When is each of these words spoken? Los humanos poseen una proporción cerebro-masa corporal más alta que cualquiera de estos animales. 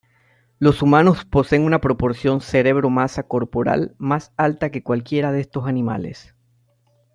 Los 0.57 0.81
humanos 0.81 1.25
poseen 1.25 1.61
una 1.63 1.79
proporción 1.79 2.41
cerebro-masa 2.41 3.21
corporal 3.21 3.93
más 3.99 4.33
alta 4.35 4.71
que 4.71 4.81
cualquiera 4.81 5.31
de 5.31 5.41
estos 5.41 5.67
animales. 5.67 6.33